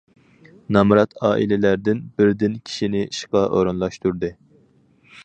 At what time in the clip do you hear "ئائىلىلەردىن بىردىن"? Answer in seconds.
1.27-2.57